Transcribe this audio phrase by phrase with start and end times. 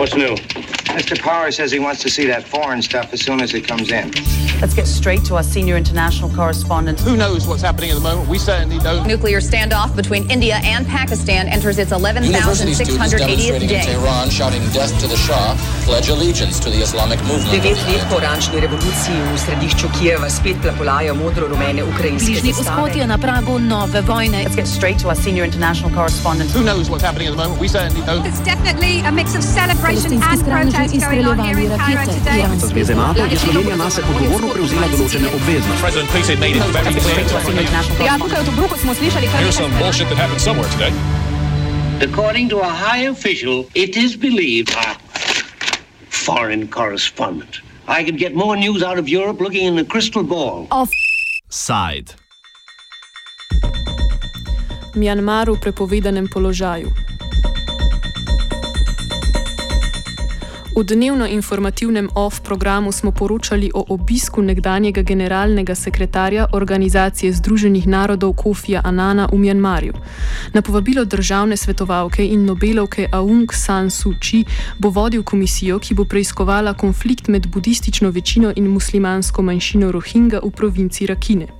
[0.00, 0.69] What's new?
[0.98, 1.18] Mr.
[1.18, 4.10] Power says he wants to see that foreign stuff as soon as it comes in.
[4.60, 7.00] Let's get straight to our senior international correspondent.
[7.00, 8.28] Who knows what's happening at the moment?
[8.28, 9.06] We certainly don't.
[9.06, 13.82] Nuclear standoff between India and Pakistan enters its 11,680th in day.
[13.84, 17.62] Tehran shouting death to the Shah pledge allegiance to the Islamic movement.
[17.62, 23.06] Devet let po oranžni revoluciji v središču Kijeva spet plapolajo modro-rumene ukrajinske Bližnji vzhod je
[23.06, 24.44] na pragu nove vojne.
[24.44, 26.50] Let's get straight to our senior international correspondent.
[26.50, 27.60] Who knows what's happening at the moment?
[27.60, 28.26] We certainly don't.
[28.26, 32.44] It's definitely a mix of celebration and protest in Cairo today.
[32.68, 35.82] Zveze NATO je Slovenija nase odgovorno prevzela določene obveznosti.
[38.04, 40.92] Ja, tukaj v Tobruku smo slišali kar Here's some bullshit that happened somewhere today.
[42.00, 44.72] According to a high official, it is believed.
[46.08, 47.60] Foreign correspondent.
[47.88, 50.68] I could get more news out of Europe looking in a crystal ball.
[51.48, 52.14] Side.
[54.94, 56.90] Mjanmar v prepovedanem položaju.
[60.76, 68.32] V dnevno informativnem OFF programu smo poročali o obisku nekdanjega generalnega sekretarja Organizacije Združenih narodov
[68.32, 69.92] Kofija Anana v Mjanmarju.
[70.52, 74.44] Na povabilo državne svetovalke in Nobelovke Aung San Suu Kyi
[74.78, 80.50] bo vodil komisijo, ki bo preiskovala konflikt med budistično večino in muslimansko manjšino Rohingya v
[80.50, 81.59] provinci Rakine.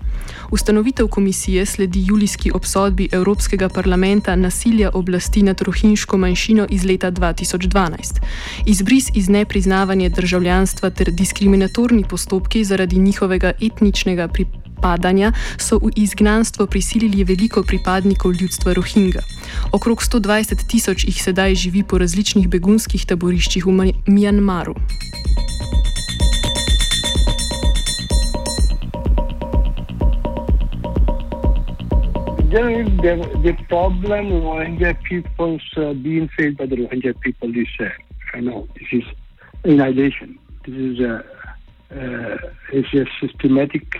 [0.50, 8.20] Ustanovitev komisije sledi julijski obsodbi Evropskega parlamenta nasilja oblasti nad rohinjsko manjšino iz leta 2012.
[8.66, 17.24] Izbris iz nepriznavanja državljanstva ter diskriminatorni postopki zaradi njihovega etničnega pripadanja so v izgnanstvo prisilili
[17.24, 19.22] veliko pripadnikov ljudstva Rohingya.
[19.72, 24.74] Okrog 120 tisoč jih sedaj živi po različnih begunskih taboriščih v Mjanmaru.
[32.50, 37.88] The, the problem Rohingya people's uh, being faced by the Rohingya people is, uh,
[38.34, 39.04] I know, this is
[39.64, 40.38] in addition.
[40.66, 41.24] This is a,
[41.92, 42.38] uh,
[42.72, 43.96] is a systematic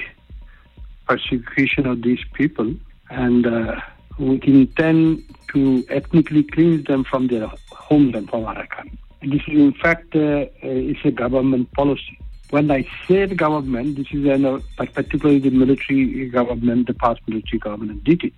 [1.07, 2.75] persecution of these people,
[3.11, 3.81] and uh,
[4.19, 5.23] we intend
[5.53, 8.97] to ethnically cleanse them from their homeland, from Arakan.
[9.23, 12.19] This is, in fact, uh, is a government policy.
[12.51, 17.21] When I say the government, this is an, uh, particularly the military government, the past
[17.29, 18.33] military government did it.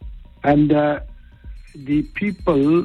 [0.44, 1.00] And uh,
[1.74, 2.84] the people,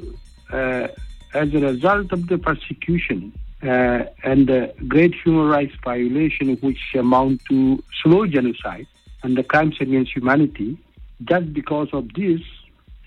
[0.51, 0.87] uh,
[1.33, 7.43] as a result of the persecution uh, and the great human rights violation, which amount
[7.49, 8.87] to slow genocide
[9.23, 10.77] and the crimes against humanity,
[11.25, 12.39] just because of this,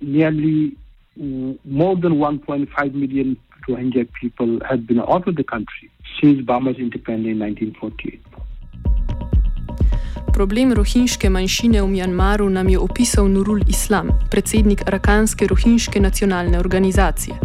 [0.03, 0.77] nearly
[1.17, 7.31] more than 1.5 million Rohingya people have been out of the country since Burma's independence
[7.31, 8.31] in 1948.
[10.41, 17.37] Problem rohinjske manjšine v Mjanmaru nam je opisal Nurul Islam, predsednik Arakanske rohinjske nacionalne organizacije.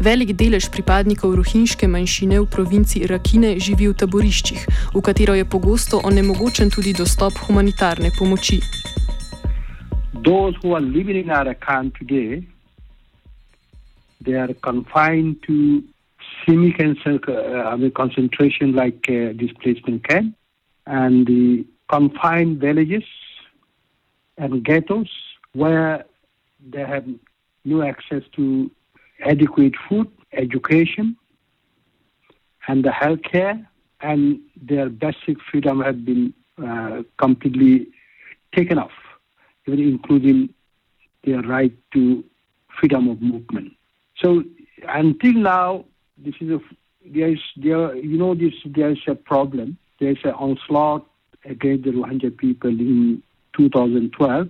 [0.00, 6.00] Velik delež pripadnikov rohinjske manjšine v provinci Rakine živi v taboriščih, v katero je pogosto
[6.04, 8.58] onemogočen tudi dostop humanitarne pomoči.
[10.24, 12.42] Those who are living in Arakan today,
[14.24, 15.82] they are confined to
[16.46, 20.36] semi-concentration like uh, displacement camp
[20.86, 23.04] and the confined villages
[24.38, 25.08] and ghettos
[25.52, 26.04] where
[26.70, 27.04] they have
[27.64, 28.70] no access to
[29.24, 31.16] adequate food, education,
[32.68, 33.68] and the health care,
[34.00, 36.32] and their basic freedom have been
[36.64, 37.88] uh, completely
[38.54, 38.92] taken off,
[39.66, 40.48] even including
[41.24, 42.24] their right to
[42.78, 43.72] freedom of movement.
[44.16, 44.44] So
[44.88, 45.84] until now,
[46.24, 46.60] this is a
[47.04, 49.78] there is there you know this there is a problem.
[49.98, 51.06] There is an onslaught
[51.44, 53.22] against the Rohingya people in
[53.56, 54.48] 2012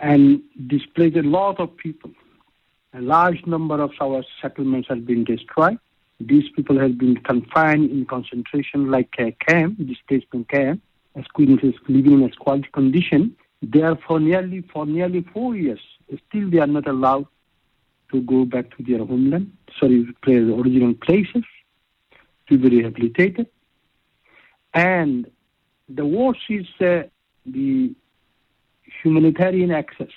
[0.00, 2.10] and displaced a lot of people.
[2.94, 5.78] A large number of our settlements have been destroyed.
[6.18, 10.82] These people have been confined in concentration like a camp, displacement camp,
[11.14, 13.36] as Queens living in a squalid condition.
[13.62, 15.80] There for nearly for nearly four years.
[16.28, 17.26] Still they are not allowed
[18.10, 21.44] to go back to their homeland, sorry, their original places,
[22.48, 23.46] to be rehabilitated.
[24.74, 25.30] And
[25.88, 27.02] the worst is uh,
[27.46, 27.94] the
[29.02, 30.12] humanitarian access.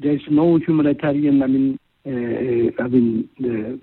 [0.00, 3.80] There is no humanitarian, I mean, uh, I mean, the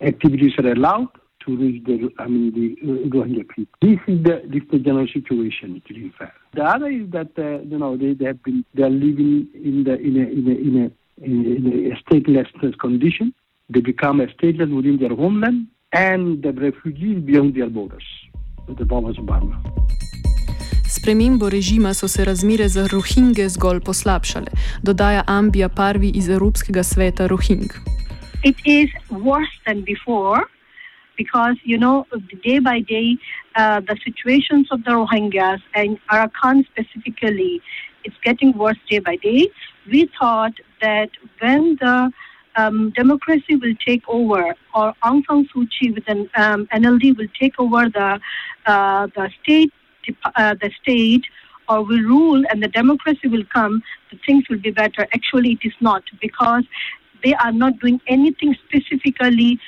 [0.00, 1.08] activities are allowed
[1.44, 2.76] to reach the, I mean, the
[3.08, 3.78] Rohingya people.
[3.80, 6.36] This is the, this is the general situation, in fact.
[6.54, 9.84] The other is that, uh, you know, they, they have been, they are living in
[9.84, 10.90] the, in a, in a, in a
[11.22, 13.32] in a statelessness condition.
[13.68, 18.04] They become a stateless within their homeland and the refugees beyond their borders,
[18.68, 19.62] the borders of Burma.
[20.88, 24.46] Spremembo režima so se razmere za Rohingje zgolj poslabšale,
[24.82, 27.70] dodaja Ambija Parvi iz Evropskega sveta Rohing.
[28.44, 30.40] It is worse than before
[31.16, 32.04] because, you know,
[32.44, 33.16] day by day,
[33.56, 37.60] uh, the situations of the Rohingyas and Arakan specifically,
[38.04, 39.50] it's getting worse day by day.
[39.90, 41.10] We thought that
[41.40, 42.10] when the
[42.56, 47.28] um, democracy will take over, or Aung San Suu Kyi with an um, NLD will
[47.38, 48.20] take over the
[48.66, 49.72] uh, the state,
[50.36, 51.24] uh, the state,
[51.68, 53.82] or will rule, and the democracy will come.
[54.10, 55.06] The things will be better.
[55.12, 56.64] Actually, it is not because
[57.22, 59.60] they are not doing anything specifically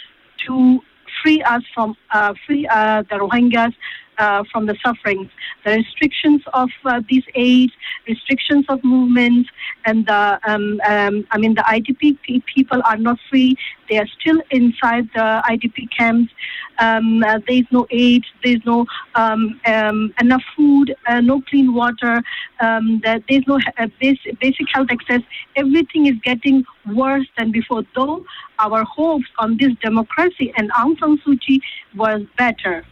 [0.46, 0.80] to
[1.22, 3.74] free us from uh, free uh, the Rohingyas
[4.18, 5.30] uh, from the sufferings.
[5.64, 7.72] The restrictions of uh, these aids,
[8.06, 9.48] restrictions of movements,
[9.84, 13.56] and the um, um, I mean the IDP people are not free.
[13.88, 16.32] They are still inside the IDP camps.
[16.78, 18.22] Um, uh, there is no aid.
[18.42, 20.94] There is no um, um, enough food.
[21.06, 22.22] Uh, no clean water.
[22.60, 25.22] Um, there is no uh, basic, basic health access.
[25.56, 27.82] Everything is getting worse than before.
[27.94, 28.24] Though
[28.58, 31.60] our hopes on this democracy and Aung San Suu Kyi
[31.96, 32.84] was better.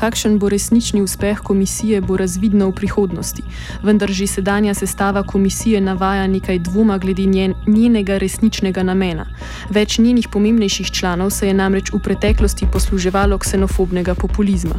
[0.00, 3.42] Kakšen bo resnični uspeh komisije, bo razvidno v prihodnosti.
[3.82, 9.26] Vendar že sedanja sestava komisije navaja nekaj dvoma glede njen, njenega resničnega namena.
[9.70, 14.76] Več njenih pomembnejših članov se je namreč v preteklosti posluževalo ksenofobnega populizma.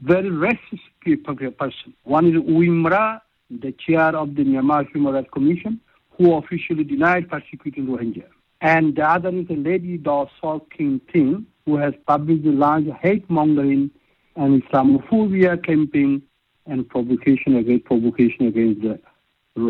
[0.00, 1.94] Very racist people, person.
[2.04, 5.80] One is Uimra, the chair of the Myanmar Human Rights Commission,
[6.18, 8.33] who officially denied persecuting Rohingya.
[8.64, 13.90] And the other is lady, Daw Khin Tint, who has published a large hate mongering
[14.36, 16.22] and Islamophobia campaign
[16.64, 18.98] and provocation against provocation against the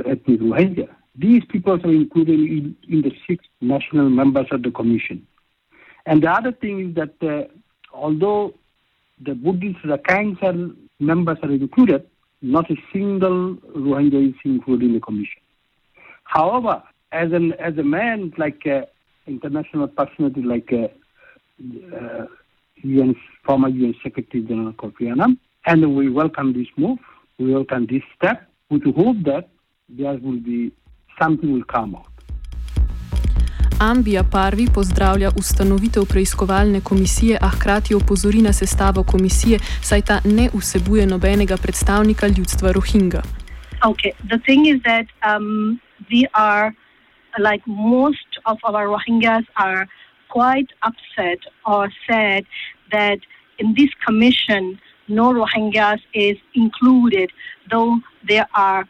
[0.06, 0.88] ethnic Rohingya.
[1.16, 5.26] These people are included in, in, the six national members of the commission.
[6.06, 7.52] And the other thing is that uh,
[7.92, 8.54] although
[9.20, 12.06] the Buddhist Rakhine members are included,
[12.42, 15.42] not a single Rohingya is included in the commission.
[16.22, 16.80] However,
[17.14, 18.82] as an as a man like uh,
[19.26, 20.88] international personality like uh,
[21.96, 22.26] uh,
[22.82, 23.14] UN
[23.46, 26.98] former UN Secretary General Kofi Annan, and we welcome this move.
[27.38, 28.38] We welcome this step
[28.70, 29.48] with the hope that
[29.88, 30.72] there will be
[31.20, 32.10] something will come out.
[33.78, 40.48] Ambija Parvi pozdravlja ustanovitev preiskovalne komisije, a hkrati opozori na sestavo komisije, saj ta ne
[40.54, 43.22] vsebuje nobenega predstavnika ljudstva Rohingya.
[43.82, 46.72] Okay, the thing is that um, we are
[47.38, 49.86] like most of our Rohingyas are
[50.28, 52.44] quite upset or sad
[52.92, 53.18] that
[53.58, 54.78] in this commission
[55.08, 57.30] no Rohingyas is included,
[57.70, 58.88] though there are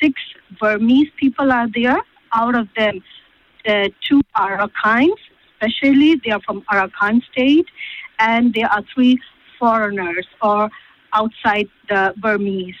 [0.00, 0.20] six
[0.60, 2.00] Burmese people are there.
[2.34, 3.02] Out of them,
[3.66, 5.20] uh, two are Arakkans,
[5.52, 7.66] especially they are from Arakan state,
[8.18, 9.18] and there are three
[9.58, 10.70] foreigners or
[11.12, 12.74] outside the Burmese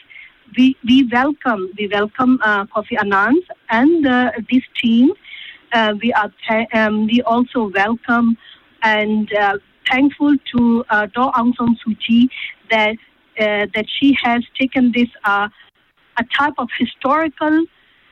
[0.56, 3.40] we, we welcome we welcome uh, Kofi Annan
[3.70, 5.12] and uh, this team.
[5.72, 6.30] Uh, we are
[6.74, 8.36] um, we also welcome
[8.82, 9.58] and uh,
[9.90, 12.28] thankful to uh, Daw Aung San Suu Kyi
[12.70, 12.96] that
[13.40, 15.48] uh, that she has taken this uh,
[16.18, 17.64] a type of historical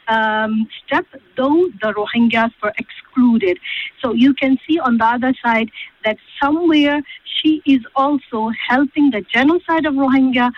[0.08, 1.06] um, step,
[1.36, 3.58] though the Rohingyas were excluded.
[4.02, 5.70] So you can see on the other side
[6.04, 10.50] that somewhere she is also helping the genocide of Rohingya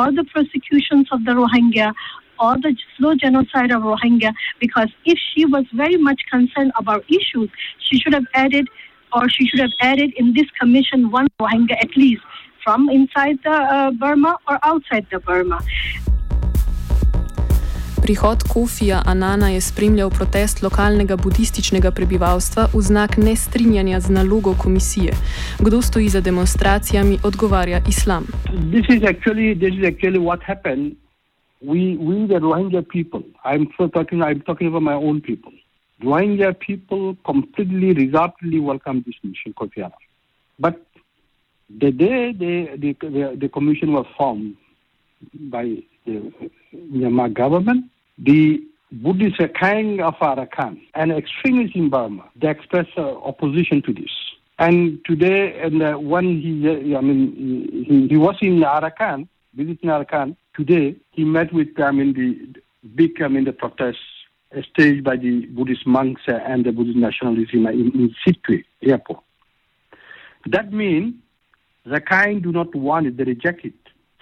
[0.00, 1.92] or the persecutions of the Rohingya
[2.38, 7.50] or the slow genocide of Rohingya because if she was very much concerned about issues,
[7.86, 8.66] she should have added
[9.12, 12.22] or she should have added in this commission one Rohingya at least
[12.64, 15.60] from inside the uh, Burma or outside the Burma.
[18.10, 25.12] Prihod Kofija Anana je spremljal protest lokalnega budističnega prebivalstva v znak nestrinjanja z nalogo komisije.
[25.64, 28.24] Kdo stoji za demonstracijami, odgovarja islam.
[28.74, 30.96] This is actually, this is actually what happened.
[31.60, 33.64] We, we the Rohingya people, I'm
[33.94, 35.52] talking, I'm talking about my own people.
[36.02, 40.02] Rohingya people completely, resolutely welcome this mission, Kofi Annan.
[40.58, 40.74] But
[41.82, 44.56] the day the, the, the, the commission was formed
[45.54, 45.64] by
[46.06, 46.32] the
[46.74, 47.84] Myanmar government,
[48.22, 48.62] the
[48.92, 52.28] Buddhists are kind of Arakan and extremists in Burma.
[52.36, 54.10] They express uh, opposition to this.
[54.58, 59.88] And today, and uh, when he, uh, I mean, he, he was in Arakan, visiting
[59.88, 60.36] Arakan.
[60.54, 64.00] Today, he met with, I mean, the big, I mean, the protests
[64.72, 69.22] staged by the Buddhist monks and the Buddhist nationalists in, in, in Sittwe airport.
[70.46, 71.14] That means
[71.86, 73.74] the kind do not want it; they reject it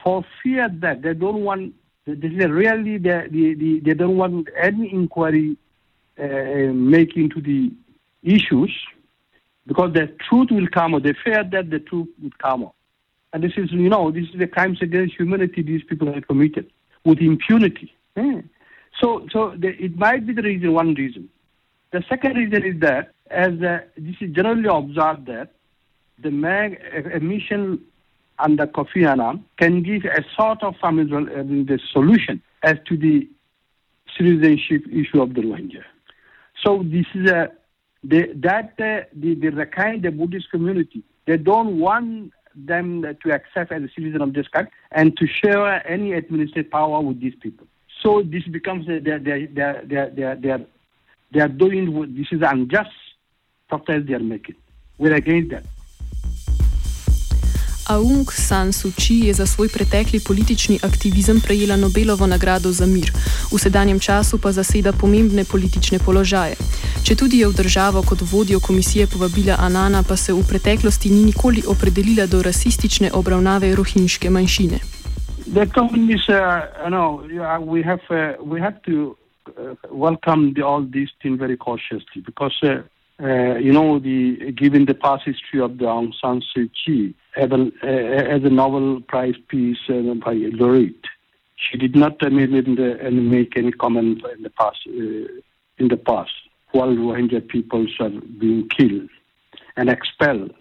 [0.03, 1.75] for fear that they don't want
[2.15, 5.57] this is really the, the, the, they don't want any inquiry
[6.19, 7.73] uh, make into the
[8.23, 8.75] issues
[9.67, 11.03] because the truth will come out.
[11.03, 12.75] They fear that the truth will come out.
[13.33, 16.71] And this is, you know, this is the crimes against humanity these people have committed
[17.05, 17.93] with impunity.
[18.17, 18.41] Eh?
[19.01, 21.29] So, so the, it might be the reason, one reason.
[21.93, 25.51] The second reason is that, as uh, this is generally observed that
[26.19, 26.81] the mag,
[27.15, 27.81] a mission
[28.39, 33.29] under Kofi Annan can give a sort of mean, the solution as to the
[34.17, 35.85] citizenship issue of the Rohingya.
[36.65, 37.51] So this is a
[38.05, 43.73] the, that uh, the the Rakhine, the Buddhist community, they don't want them to accept
[43.73, 47.67] as a citizen of this country and to share any administrative power with these people.
[48.03, 50.67] So this becomes they they they they they they
[51.33, 52.91] they are doing this is unjust
[53.69, 54.57] protest they are making.
[54.97, 55.65] We're against that.
[57.89, 63.09] Aung San Suu Kyi je za svoj pretekli politični aktivizem prejela Nobelovo nagrado za mir,
[63.53, 66.55] v sedanjem času pa zaseda pomembne politične položaje.
[67.07, 71.25] Če tudi je v državo kot vodjo komisije povabila Anana, pa se v preteklosti ni
[71.33, 74.79] nikoli opredelila do rasistične obravnave rohinjske manjšine.
[75.49, 77.25] The communists, uh, no,
[77.65, 79.17] we have uh, we have to
[79.49, 82.85] uh, welcome the, all these things very cautiously because, uh,
[83.25, 87.51] uh, you know, the given the past history of the Aung San Suu Kyi as
[87.51, 91.07] a, uh, as a Nobel Prize piece uh, by laureate,
[91.57, 94.79] she did not uh, make, make any comment in the past.
[94.87, 96.33] In the past,
[96.73, 99.09] while Rohingya peoples are being killed
[99.77, 100.53] and expelled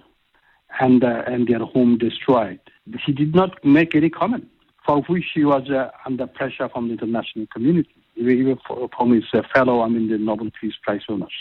[0.80, 2.60] and and their home destroyed,
[3.04, 4.48] she did not make any comment
[4.86, 8.58] for which she was uh, under pressure from the international community, even
[8.96, 11.34] from his uh, fellow, I mean, the Nobel Peace Prize owners.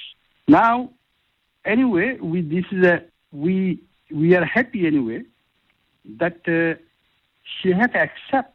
[0.49, 0.91] Now,
[1.65, 5.23] anyway, we this is a we we are happy anyway
[6.19, 6.81] that uh,
[7.45, 8.55] she to accept.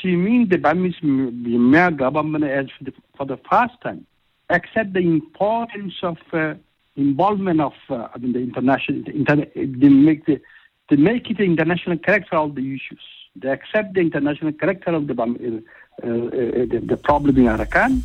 [0.00, 4.06] She means the Burmese Myanmar government as the, for the first time
[4.50, 6.54] accept the importance of uh,
[6.96, 10.40] involvement of uh, I mean the international inter, they make the
[10.88, 13.02] they make it the international character of the issues.
[13.34, 15.30] They accept the international character of the, uh, uh,
[16.02, 18.02] the, the problem in Arakan.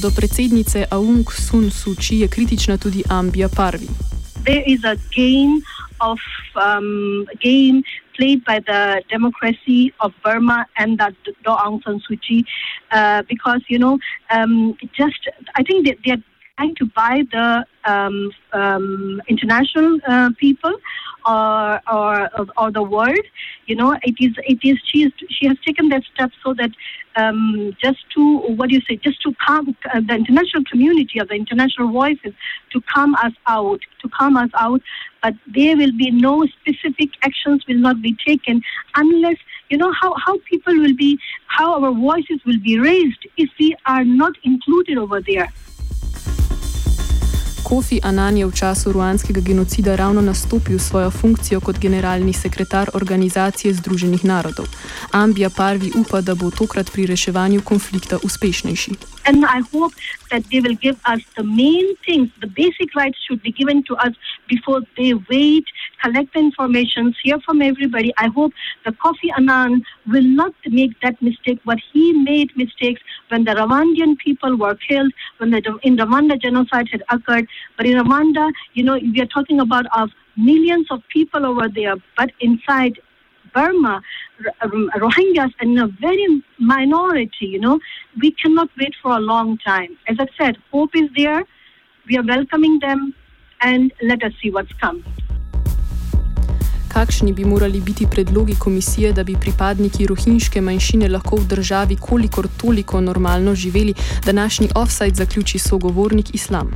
[0.00, 4.19] Do predsednice Aung San Suu Kyi je kritična tudi Ambia Parvi.
[4.46, 5.62] There is a game
[6.00, 6.18] of
[6.56, 7.82] um, game
[8.16, 12.44] played by the democracy of Burma and that Daw Aung San Suu Kyi,
[12.90, 13.98] uh, because you know,
[14.30, 16.22] um, just I think they, they are
[16.56, 20.74] trying to buy the um, um, international uh, people
[21.26, 23.26] or, or or the world.
[23.66, 26.70] You know, it is it is she is she has taken that step so that
[27.16, 31.24] um, just to what do you say, just to come uh, the international community or
[31.24, 32.32] the international voices
[32.72, 34.80] to come us out, to come us out.
[35.22, 38.62] But there will be no specific actions will not be taken
[38.94, 39.36] unless
[39.68, 43.76] you know how, how people will be how our voices will be raised if we
[43.86, 45.48] are not included over there
[47.70, 53.74] Kofi Annan je v času ruanskega genocida ravno nastopil svojo funkcijo kot generalni sekretar Organizacije
[53.74, 54.66] Združenih narodov.
[55.12, 58.90] Ambija Parvi upa, da bo tokrat pri reševanju konflikta uspešnejši.
[59.30, 59.94] And I hope
[60.30, 63.94] that they will give us the main things, the basic rights should be given to
[64.06, 64.14] us
[64.48, 65.66] before they wait,
[66.02, 68.10] collect the information, hear from everybody.
[68.18, 68.52] I hope
[68.84, 74.18] the Kofi Annan will not make that mistake, but he made mistakes when the Rwandan
[74.18, 77.46] people were killed, when the in Rwanda genocide had occurred.
[77.76, 81.96] But in Rwanda, you know, we are talking about of millions of people over there,
[82.16, 82.98] but inside
[83.54, 84.00] Burma,
[84.96, 87.78] Rohingyas in a very minority, you know,
[88.20, 89.96] we cannot wait for a long time.
[90.08, 91.44] As I said, hope is there.
[92.08, 93.14] We are welcoming them
[93.60, 95.02] and let us see what's come.
[96.90, 102.48] Kakšni bi morali biti predlogi komisije, da bi pripadniki rohinjske manjšine lahko v državi kolikor
[102.60, 103.94] toliko normalno živeli,
[104.26, 106.70] današnji offside zaključi sogovornik Islam?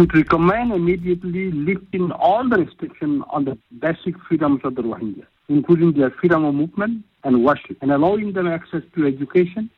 [0.00, 5.26] Should recommend immediately lifting all the restrictions on the basic freedoms of the Rohingya.
[5.50, 9.68] including their freedom of movement and worship, and allowing them access to education,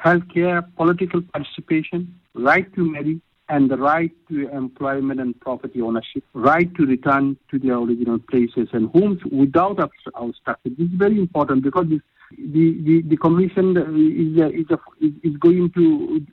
[0.00, 6.72] healthcare, political participation, right to marry, and the right to employment and property ownership, right
[6.76, 10.76] to return to their original places and homes without obstruction.
[10.78, 12.00] This is very important because this,
[12.38, 16.24] the, the, the commission is, is, is going to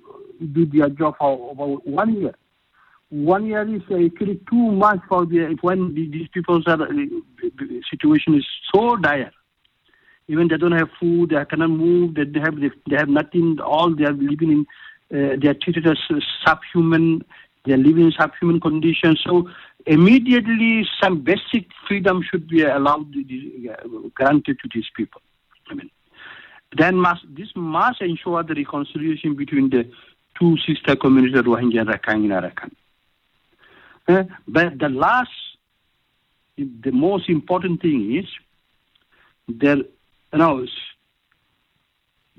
[0.53, 2.35] do their job for about one year
[3.11, 6.87] one year is actually too much for the when these people's are,
[7.89, 9.31] situation is so dire.
[10.29, 13.59] Even they don't have food, they cannot move, they have they have nothing.
[13.59, 14.65] All they are living in,
[15.11, 15.97] uh, they are treated as
[16.45, 17.21] subhuman.
[17.65, 19.21] They are living in subhuman conditions.
[19.27, 19.49] So
[19.85, 25.21] immediately, some basic freedom should be allowed, uh, granted to these people.
[25.69, 25.91] I mean,
[26.77, 29.85] then must this must ensure the reconciliation between the
[30.39, 32.71] two sister communities, Rohingya and Rakhine in Arakan.
[34.11, 35.29] Uh, but the last,
[36.57, 38.25] the most important thing is
[39.47, 40.65] there, you know,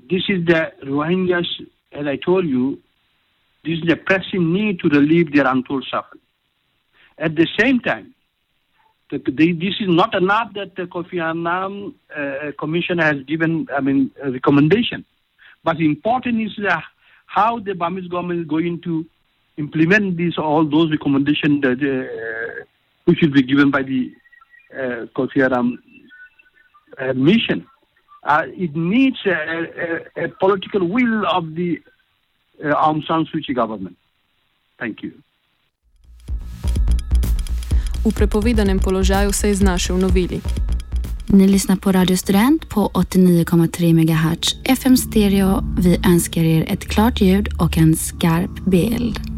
[0.09, 1.47] this is the Rohingyas,
[1.91, 2.79] as I told you,
[3.63, 6.21] this is the pressing need to relieve their untold suffering.
[7.17, 8.13] At the same time,
[9.09, 13.79] the, the, this is not enough that the Kofi Annan uh, Commission has given, I
[13.79, 15.05] mean, a recommendation.
[15.63, 16.51] But important is
[17.25, 19.05] how the Burmese government is going to
[19.57, 22.63] implement these all those recommendations that, uh,
[23.05, 24.11] which will be given by the
[24.73, 25.77] uh, Kofi Annan
[26.99, 27.65] uh, mission.
[28.23, 31.81] Uh, it needs a, a, a, political will of the
[32.63, 33.97] uh, Aung San Suu Kyi government.
[34.79, 35.11] Thank you.
[38.05, 40.41] V prepovedanem položaju se je znašel novili.
[41.27, 45.63] Ni lyssnar på Radio Student på 89,3 MHz FM stereo.
[45.77, 49.32] Vi önskar er ett klart ljud och en skarp bild.